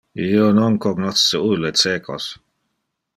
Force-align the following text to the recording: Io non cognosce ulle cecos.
Io 0.27 0.45
non 0.59 0.77
cognosce 0.85 1.43
ulle 1.51 1.73
cecos. 1.83 2.31